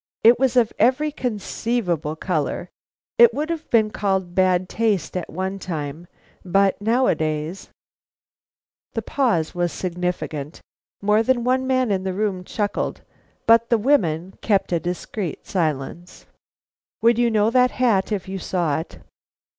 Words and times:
It 0.23 0.39
was 0.39 0.57
of 0.57 0.73
every 0.79 1.11
conceivable 1.11 2.15
color. 2.15 2.69
It 3.19 3.35
would 3.35 3.51
have 3.51 3.69
been 3.69 3.91
called 3.91 4.33
bad 4.33 4.67
taste 4.67 5.15
at 5.15 5.29
one 5.29 5.59
time, 5.59 6.07
but 6.43 6.81
now 6.81 7.05
a 7.05 7.13
days" 7.13 7.69
The 8.95 9.03
pause 9.03 9.53
was 9.53 9.71
significant. 9.71 10.59
More 11.03 11.21
than 11.21 11.43
one 11.43 11.67
man 11.67 11.91
in 11.91 12.01
the 12.01 12.13
room 12.13 12.43
chuckled, 12.43 13.01
but 13.45 13.69
the 13.69 13.77
women 13.77 14.33
kept 14.41 14.71
a 14.71 14.79
discreet 14.79 15.45
silence. 15.45 16.25
"Would 17.03 17.19
you 17.19 17.29
know 17.29 17.51
that 17.51 17.69
hat 17.69 18.11
if 18.11 18.27
you 18.27 18.39
saw 18.39 18.79
it?" 18.79 18.97